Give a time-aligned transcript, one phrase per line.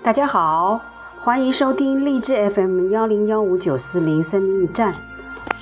[0.00, 0.80] 大家好，
[1.18, 4.94] 欢迎收听励志 FM 幺零幺五九四零生命驿站，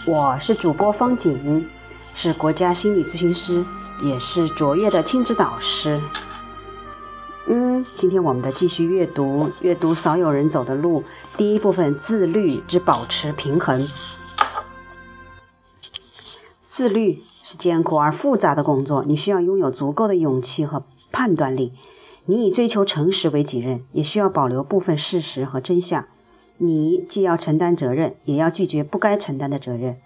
[0.07, 1.67] 我是主播方景，
[2.15, 3.65] 是国家心理咨询师，
[4.03, 6.01] 也是卓越的亲子导师。
[7.49, 11.03] 嗯，今天我们的继续阅读，阅读少有人走的路，
[11.37, 13.89] 第一部分自律之保持平衡。
[16.69, 21.73] 自律是艰苦而复杂的工作，你需要拥有足够的勇气和判断力。
[22.29, 26.05] 你以追求诚实为己任，也需要保留部分事实和真相。
[26.59, 29.97] 你既要承担责任，也要拒绝不该承担的责任。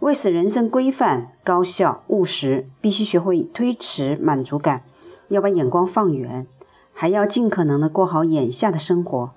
[0.00, 4.82] 为使人生规范、高效、务实，必须学会推迟满足感，
[5.28, 6.46] 要把眼光放远，
[6.92, 9.30] 还要尽可能的过好眼下的生活。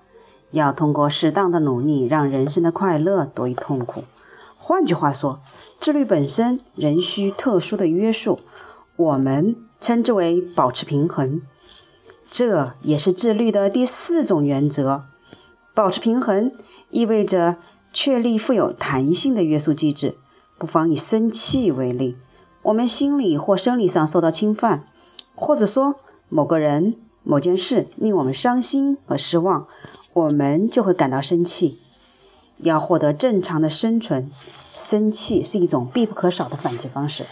[0.51, 4.05] 要通过适当的努力，让人生的快乐多于痛苦。
[4.57, 5.41] 换句话说，
[5.79, 8.39] 自律本身仍需特殊的约束，
[8.95, 11.41] 我们称之为保持平衡。
[12.37, 15.05] 这也是自律的第四种原则。
[15.73, 16.51] 保持平衡
[16.89, 17.55] 意味着
[17.93, 20.17] 确立富有弹性的约束机制。
[20.57, 22.17] 不妨以生气为例：
[22.63, 24.85] 我们心理或生理上受到侵犯，
[25.33, 25.95] 或者说
[26.27, 29.67] 某个人、某件事令我们伤心和失望，
[30.11, 31.79] 我们就会感到生气。
[32.57, 34.29] 要获得正常的生存，
[34.73, 37.25] 生气是一种必不可少的反击方式。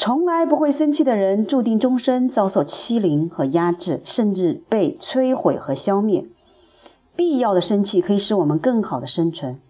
[0.00, 6.24] 从来不会生气的人，注定终身遭受欺凌和压制，甚至被摧毁和消灭。
[7.16, 9.60] 必要的生气可以使我们更好的生存。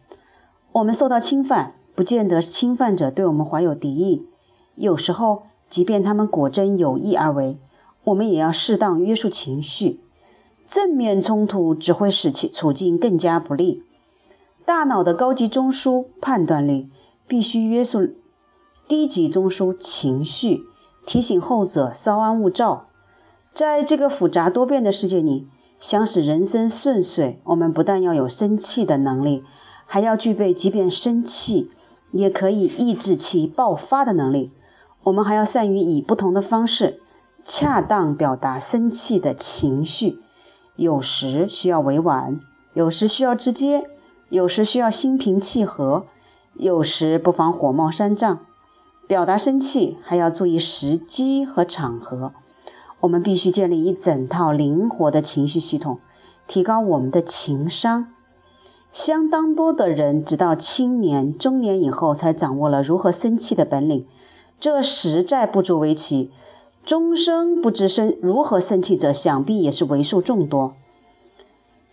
[0.73, 4.27] 我们受到侵犯，不见得是侵犯者对我们怀有敌意。
[4.75, 7.57] 有时候，即便他们果真有意而为，
[8.05, 9.99] 我们也要适当约束情绪。
[10.67, 13.83] 正面冲突只会使其处境更加不利。
[14.67, 16.91] 大脑的高级中枢判断力
[17.27, 18.11] 必须约束。
[18.89, 20.65] 低级中枢情绪
[21.05, 22.87] 提醒后者稍安勿躁。
[23.53, 25.47] 在这个复杂多变的世界里，
[25.79, 29.45] 想使人生顺遂，我们不但要有生气的能力，
[29.85, 31.71] 还要具备即便生气
[32.13, 34.53] 也可以抑制其爆发的能力。
[35.05, 37.01] 我们还要善于以不同的方式
[37.45, 40.19] 恰当表达生气的情绪。
[40.77, 42.41] 有时需要委婉，
[42.73, 43.85] 有时需要直接，
[44.31, 46.07] 有时需要心平气和，
[46.55, 48.41] 有时不妨火冒三丈。
[49.09, 52.35] 表达生气还要注意时机和场合。
[53.01, 55.99] 我们必须建立一整套灵活的情绪系统，
[56.47, 58.13] 提高我们的情商。
[58.93, 64.07] 相当多的人直到青年、中年以后才掌握了如何生气的本领，
[64.61, 66.31] 这实在不足为奇。
[66.85, 70.75] 终生不知生如何生气者，想必也是为数众多。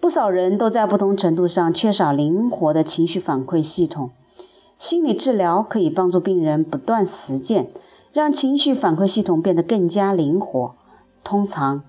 [0.02, 4.10] 不少人都在不同程度上缺少灵活的情绪反馈系统。
[4.78, 7.70] 心理治疗可以帮助病人不断实践，
[8.12, 10.76] 让情绪反馈系统变得更加灵活。
[11.24, 11.84] 通常，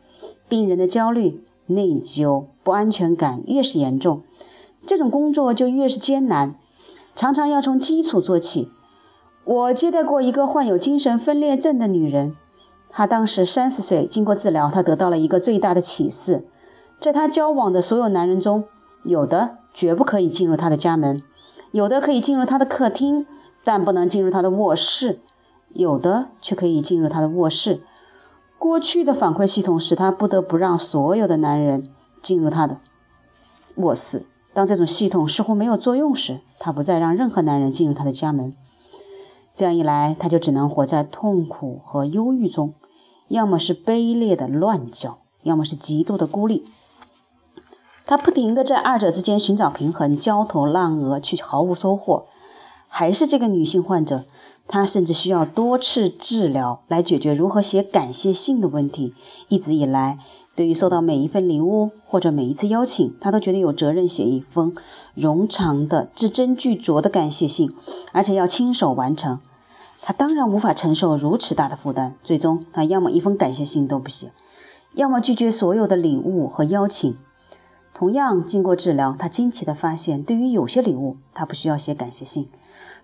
[0.48, 4.22] 病人的焦虑、内疚、不安全感越是严重，
[4.86, 6.54] 这种工作就越是艰难，
[7.14, 8.70] 常常要从基础做起。
[9.44, 12.34] 我接待过一个患有精神分裂症的女人，
[12.88, 16.46] 她当时三十岁，经过治疗，她得到了一个最大的启示：
[16.98, 18.64] 在她交往的所有男人中，
[19.02, 21.22] 有的绝不可以进入她的家门。
[21.72, 23.26] 有的可以进入他的客厅，
[23.64, 25.18] 但不能进入他的卧室；
[25.72, 27.82] 有的却可以进入他的卧室。
[28.58, 31.90] 过去的反馈系统使他不得不让所有的男人
[32.22, 32.78] 进入他的
[33.76, 34.24] 卧室。
[34.54, 38.54] 当这种系统似乎没有作用时，他不再让任何男人进入他的家门。
[39.52, 42.72] 这样一来，他就只能活在痛苦和忧郁中，
[43.28, 46.64] 要么是卑劣的乱叫，要么是极度的孤立。
[48.06, 52.26] 他不停地在二者之间寻找平衡，焦头烂额，却毫无收获。
[52.86, 54.24] 还是这个女性患者，
[54.68, 59.12] 她甚至需要多次治疗来解决如何写感谢信的问题。
[59.48, 60.20] 一直以来，
[60.54, 64.72] 对于收到每一份礼物或者每一次邀请，她都觉得有责任写一封
[65.16, 67.74] 冗长的、字斟句酌的感谢信，
[68.12, 69.40] 而且要亲手完成。
[70.00, 74.30] 她当然无法承受如此大的负担，最终她要么一封感谢信都不写，
[74.94, 77.16] 要么拒绝所有的礼物和邀请。
[77.96, 82.44] 同样，经过治疗，他惊奇地发现，对于有些礼物，他不需要写感谢信；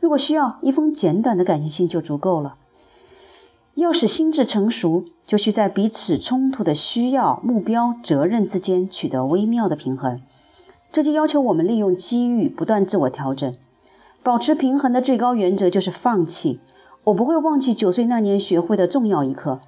[0.01, 2.57] 如果需要，一封简短的感谢信就足够了。
[3.75, 10.21] 要使心智成熟，就需在彼此冲突的需要、目标、责任之间取得微妙的平衡。
[10.93, 13.55] 这就要求我们利用机遇，不断自我调整。
[14.23, 16.61] 保持平衡的最高原则就是放弃。
[17.05, 19.63] 我不会忘记九岁那年学会的重要一课。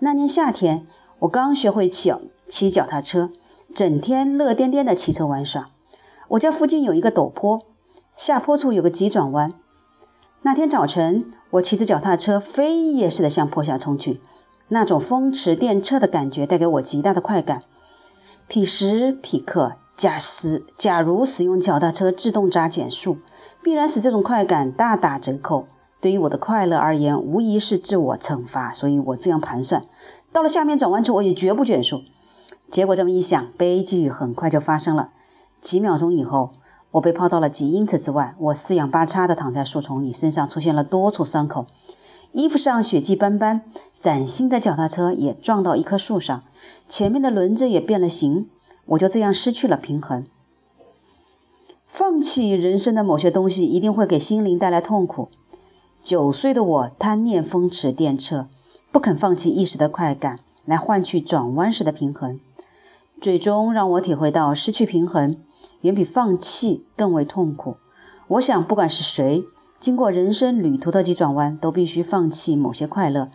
[0.00, 0.86] 那年夏天，
[1.20, 2.12] 我刚学会骑
[2.46, 3.30] 骑脚踏车。
[3.78, 5.70] 整天乐颠颠地骑车玩耍。
[6.30, 7.60] 我家附近有一个陡坡，
[8.16, 9.52] 下坡处有个急转弯。
[10.42, 14.20] 那天早晨，我骑着脚踏车飞也似的向坡下冲去，
[14.66, 17.60] 那种风驰电掣的感觉带给我极大的快感。
[18.48, 23.18] 彼时彼刻，假使假如使用脚踏车自动闸减速，
[23.62, 25.68] 必然使这种快感大打折扣。
[26.00, 28.72] 对于我的快乐而言，无疑是自我惩罚。
[28.72, 29.84] 所以我这样盘算：
[30.32, 32.00] 到了下面转弯处，我也绝不减速。
[32.70, 35.10] 结果这么一想，悲剧很快就发生了。
[35.60, 36.52] 几秒钟以后，
[36.92, 41.66] 我被抛到了几英尺之外，我四仰八叉地躺在树丛里，身上出现了多处伤口，
[42.32, 43.62] 衣服上血迹斑斑。
[43.98, 46.42] 崭新的脚踏车也撞到一棵树上，
[46.86, 48.48] 前面的轮子也变了形。
[48.86, 50.24] 我就这样失去了平衡。
[51.86, 55.28] 放弃人生的某些东西，一定会给心灵带来痛苦。
[56.02, 58.46] 九岁的我贪念风驰电掣，
[58.92, 62.38] 不肯放弃一时的快感，来换取转弯时的平衡，
[63.20, 65.36] 最终让我体会到失去平衡
[65.82, 67.76] 远比放弃更为痛苦。
[68.28, 69.44] 我想，不管是谁，
[69.80, 73.30] 经过人生旅途的急转弯，都必须放弃某些快乐，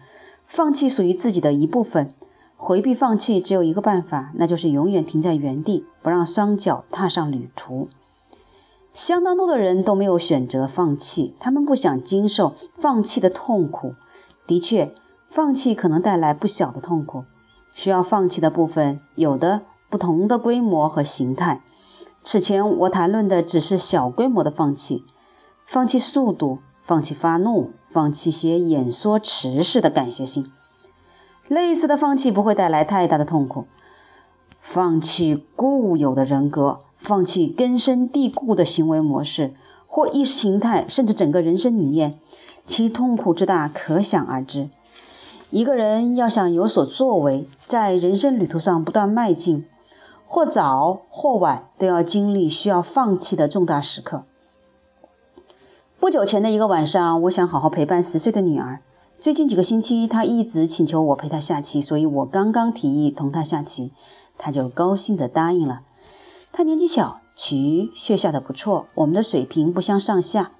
[0.46, 2.10] 放弃属于自己的一部分。
[2.56, 7.90] 回避放弃只有一个办法，那就是永远停在原地，不让双脚踏上旅途。
[8.94, 13.96] 相当多的人都没有选择放弃，他们不想经受放弃的痛苦。
[14.48, 14.94] 的确，
[15.30, 17.26] 放弃可能带来不小的痛苦。
[17.74, 19.62] 需要放弃的部分有的
[19.94, 21.62] 不同的规模和形态。
[22.24, 25.06] 此前我谈论的只是小规模的放弃：
[25.68, 30.52] 放弃速度，放弃发怒，放弃些演说词式的感谢信。
[31.48, 33.66] 类似的放弃不会带来太大的痛苦。
[34.60, 36.80] 放弃固有的人格。
[36.98, 39.54] 放弃根深蒂固的行为模式
[39.86, 42.18] 或意识形态，甚至整个人生理念，
[42.66, 44.70] 其痛苦之大可想而知。
[45.52, 49.66] 一个人要想有所作为，在人生旅途上不断迈进，
[50.34, 54.24] 或早或晚都要经历需要放弃的重大时刻。
[56.00, 58.80] 不久前的一个晚上，我想好好陪伴十岁的女儿。
[59.20, 63.92] 最近几个星期，她一直请求我陪她下棋，所以我刚刚提议同她下棋，
[64.40, 65.82] 她就高兴地答应了。
[66.52, 70.54] 她年纪小，棋却下得不错，我们的水平不相上下。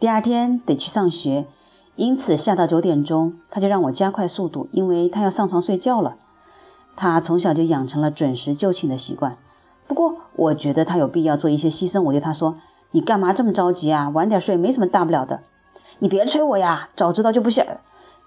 [0.00, 1.46] 第二天得去上学，
[1.94, 6.16] 因此下到九点钟，他就让我加快速度，因为他要上床睡觉了。
[6.96, 9.36] 他从小就养成了准时就寝的习惯。
[9.86, 12.02] 不过，我觉得他有必要做一些牺牲。
[12.02, 12.54] 我对他说
[12.92, 14.08] ：“你干嘛这么着急啊？
[14.10, 15.42] 晚点睡没什么大不了的。
[15.98, 17.64] 你别催我呀，早知道就不下，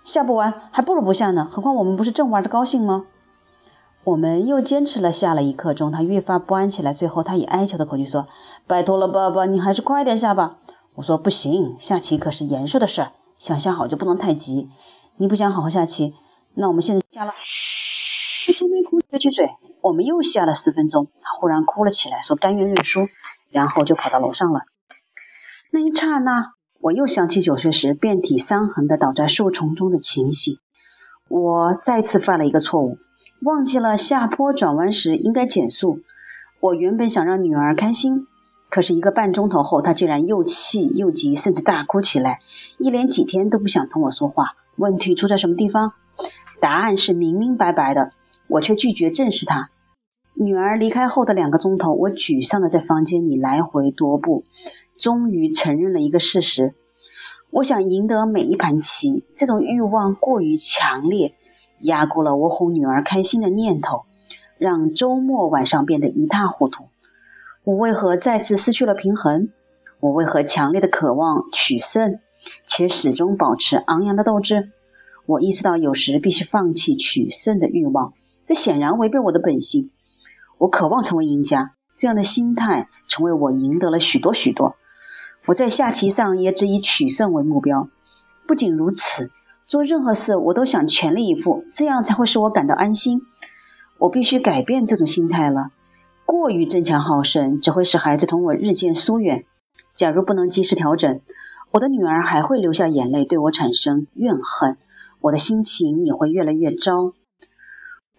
[0.04, 1.48] 下不完还不如不下呢。
[1.50, 3.06] 何况我们不是正玩的高兴吗？”
[4.04, 6.92] 我们又坚持了下了一刻钟，他越发不安起来。
[6.92, 8.28] 最后，他以哀求的口气说
[8.68, 10.58] ：“拜托了，爸爸，你还是快点下吧。”
[10.96, 14.70] 我说：“不行，下棋可是严肃的事儿，想下好就不能太急。
[15.16, 16.14] 你不想好好下棋，
[16.56, 17.32] 那我们现在下了。”
[18.46, 19.50] 他愁眉哭撅起嘴。
[19.82, 23.08] 我们又下了十分钟，他忽然哭了起来，说：“甘愿认输。”
[23.52, 24.62] 然后就跑到楼上了。
[25.72, 30.58] 那一刹那，我又想起九岁时遍体伤痕的倒在树丛中的情形。
[31.30, 32.98] 我再次犯了一个错误。
[33.42, 36.00] 忘记了下坡转弯时应该减速。
[36.60, 38.28] 我原本想让女儿开心，
[38.70, 42.40] 可是一个半钟头后，她竟然又气又急，甚至大哭起来，
[42.78, 44.56] 一连几天都不想同我说话。
[44.78, 45.94] 问题出在什么地方？
[46.62, 48.12] 答案是明明白白的，
[48.48, 49.70] 我却拒绝正视他。
[50.36, 54.44] 女儿离开后的两个钟头，我沮丧的在房间里来回踱步，
[54.98, 56.74] 终于承认了一个事实：
[57.52, 61.36] 我想赢得每一盘棋，这种欲望过于强烈。
[61.80, 64.06] 压过了我哄女儿开心的念头，
[64.58, 66.86] 让周末晚上变得一塌糊涂。
[67.66, 69.50] 我为何再次失去了平衡？
[70.00, 72.20] 我为何强烈的渴望取胜，
[72.66, 74.72] 且始终保持昂扬的斗志？
[75.26, 78.14] 我意识到有时必须放弃取胜的欲望，
[78.46, 79.92] 这显然违背我的本性。
[80.58, 84.76] 我渴望成为赢家，这样的心态成为我赢得了许多许多。
[85.46, 87.90] 我在下棋上也只以取胜为目标。
[88.48, 89.32] 不仅如此。
[89.66, 93.22] 做任何事，我都想全力以赴，这样才会使我感到安心。
[93.98, 95.70] 我必须改变这种心态了。
[96.26, 99.46] 过于争强好胜，只会使孩子同我日渐疏远。
[99.96, 101.22] 假如不能及时调整，
[101.72, 104.78] 我的女儿还会流下眼泪，对我产生怨恨。
[105.22, 107.14] 我的心情也会越来越糟。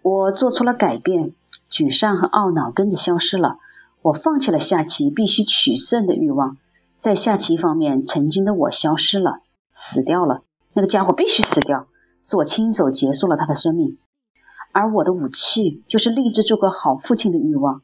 [0.05, 1.33] 我做出了改变，
[1.71, 3.57] 沮丧和懊恼跟着消失了。
[4.03, 6.59] 我放弃了下棋必须取胜的欲望。
[6.99, 9.39] 在下棋方面，曾经的我消失了，
[9.73, 10.43] 死掉了。
[10.75, 11.87] 那个家伙必须死掉，
[12.23, 13.97] 是我亲手结束了他的生命。
[14.73, 17.81] 而我的武器就是立志做个好父亲的欲望。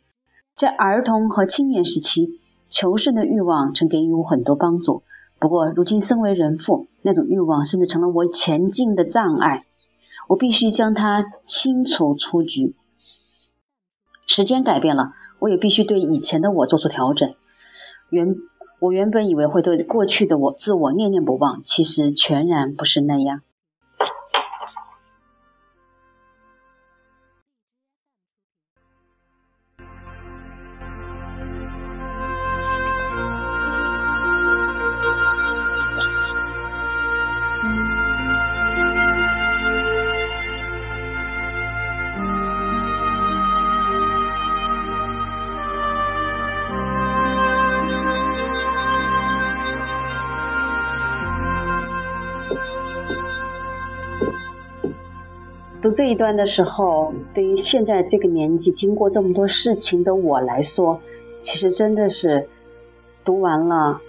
[0.55, 5.05] 在儿童和青年时期，求胜的欲望曾给予我很多帮助。
[5.39, 9.65] 不过，如今身为人父，那种欲望甚至成了我前进的障碍。
[10.31, 12.77] 我必须将它清除出局。
[14.29, 17.35] 时间改变了，我也必须对以前的我做出调整。
[18.11, 18.37] 原。
[18.79, 23.43] 我原本以为会对过去的我自我念念不忘，其实全然不是那样。
[55.83, 61.01] 读这一段的时候，对于现在这个年纪、经过这么多事情的我来说，
[61.39, 62.49] 其实真的是
[63.25, 64.01] 读完了，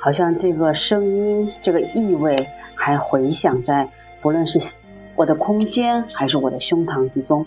[0.00, 3.90] 好像这个声音、这个意味还回响在，
[4.22, 4.76] 不论是
[5.14, 7.46] 我的空间还是我的胸膛之中。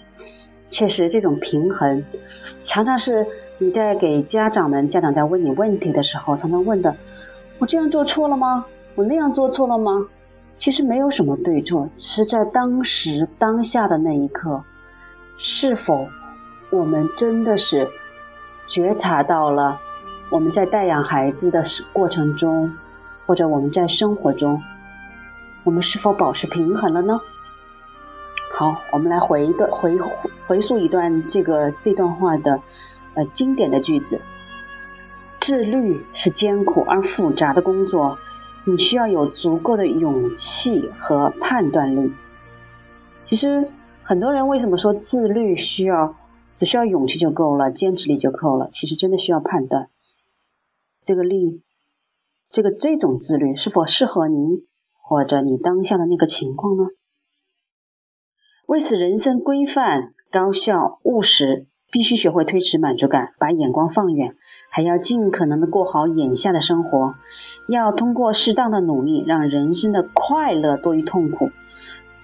[0.70, 2.06] 确实，这种平衡
[2.66, 6.96] 常常是你在给家长们、家长在问你问题的时候，常常问的：
[7.60, 8.66] 我这样做错了吗？
[8.96, 10.08] 我那样做错了吗？
[10.56, 14.64] 其实没有什么对错，只是在当时当下的那一刻，
[15.36, 16.08] 是否
[16.70, 17.90] 我们真的是
[18.68, 19.82] 觉察到了
[20.30, 22.78] 我们在带养孩子的过程中，
[23.26, 24.62] 或者我们在生活中，
[25.64, 27.20] 我们是否保持平衡了呢？
[28.54, 29.98] 好，我们来回一段回
[30.48, 32.62] 回溯一段这个这段话的
[33.16, 34.22] 呃经典的句子：
[35.40, 38.20] 自律是艰苦而复杂的工作。
[38.66, 42.14] 你需要有足够的勇气和判断力。
[43.22, 43.72] 其实
[44.04, 46.16] 很多人为什么说自律需要
[46.56, 48.70] 只需要勇气就够了，坚持力就够了？
[48.72, 49.90] 其实真的需要判断，
[51.02, 51.62] 这个力，
[52.50, 56.86] 这个这种自律是否适合您或者你当下的那个情况呢？
[58.66, 61.68] 为此，人生规范、高效、务实。
[61.94, 64.34] 必须学会推迟满足感，把眼光放远，
[64.72, 67.14] 还要尽可能的过好眼下的生活。
[67.68, 71.52] 要通过适当的努力，让人生的快乐多于痛苦。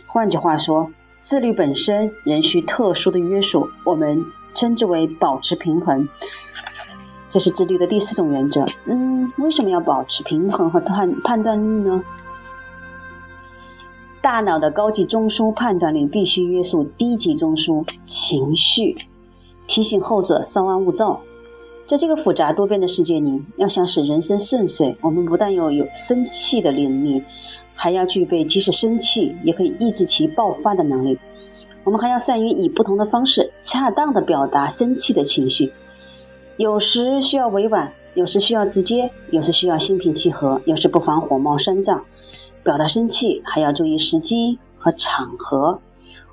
[0.08, 0.88] 换句话说，
[1.22, 6.10] 自律本身仍需特殊的约束，我们称之为保持平衡。
[7.30, 8.66] 这是自律的第四种原则。
[8.86, 12.04] 嗯，为什么要保持平衡和判判断力呢？
[14.22, 18.96] 大脑的高级中枢判断力必须约束低级中枢情绪。
[19.70, 21.22] 提醒后者稍安勿躁。
[21.86, 27.24] 在这个复杂多变的世界里，要想使人生顺遂，我们不但要有生气的能力，
[27.76, 31.20] 还要具备即使生气也可以抑制其爆发的能力。
[31.84, 35.72] 我们还要善于以不同的方式恰当的表达生气的情绪。
[36.58, 42.06] 有时需要委婉，有时需要直接，有时需要心平气和，有时不妨火冒三丈。
[42.64, 45.80] 表达生气还要注意时机和场合。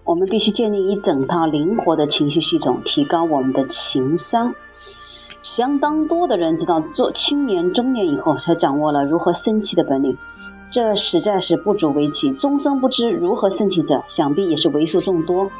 [0.06, 4.54] 我们必须建立一整套灵活的情绪系统，提高我们的情商。
[5.42, 10.16] 相当多的人知道做青年、中年以后才掌握了如何生气的本领，
[10.70, 12.32] 这实在是不足为奇。
[12.32, 15.50] 终生不知如何生气者，想必也是为数众多。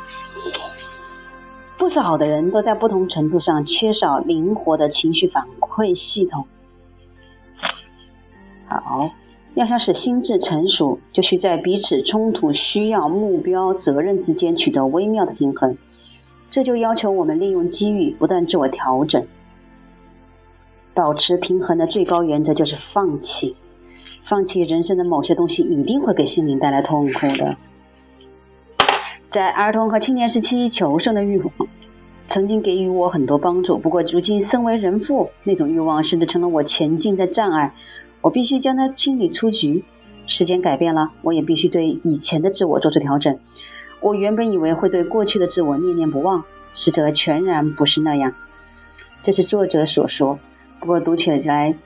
[1.76, 6.47] 不少的人都在不同程度上缺少灵活的情绪反馈系统。
[8.69, 9.11] 好。
[9.57, 15.79] 要想使心智成熟，就需在彼此冲突、需要、目标、责任之间取得微妙的平衡。
[16.51, 19.27] 这就要求我们利用机遇，不断自我调整。
[20.93, 23.57] 保持平衡的最高原则就是放弃。
[24.23, 27.57] 放弃人生的某些东西，一定会给心灵带来痛苦的。
[29.31, 31.51] 在儿童和青年时期，求胜的欲望
[32.27, 33.79] 曾经给予我很多帮助。
[33.79, 37.73] 不过，如今身为人父，那种欲望甚至成了我前进的障碍。
[38.26, 39.85] 我必须将它清理出局。
[40.26, 43.38] 时间改变了，我也必须对以前的自我做出调整。
[44.00, 46.42] 我原本以为会对过去的自我念念不忘，
[46.75, 48.35] 实则全然不是那样。
[49.23, 50.40] 这是作者所说。
[50.80, 51.76] 不过读起来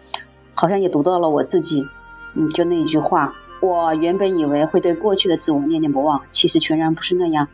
[0.55, 1.87] 好像也读到了我自己。
[2.33, 7.49] 嗯，就那一句话，我原本以为会对过去的自我念念不忘，其实全然不是那样。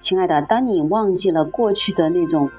[0.00, 2.50] 亲爱的，当你忘记了过去的那种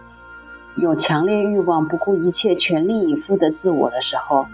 [0.77, 4.45] 有强烈欲望、不顾一切、全力以赴的自我的时候，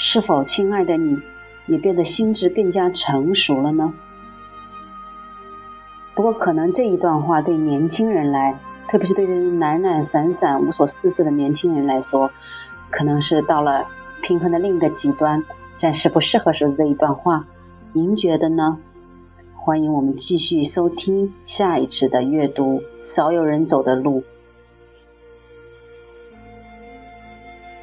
[0.00, 1.20] 是否，亲爱的你，
[1.66, 3.94] 也变得心智更加成熟了呢？
[6.14, 12.30] 不过，可能这一段话对年轻人来，特别是对懒懒散散、无所事事的年轻人来说，
[12.90, 13.88] 可能是到了
[14.22, 15.42] 平衡的另一个极端，
[15.76, 17.46] 暂时不适合说这一段话。
[17.92, 18.78] 您觉得呢？
[19.56, 24.20] 欢迎我们继续收听下一次的阅读《少有人走的路》。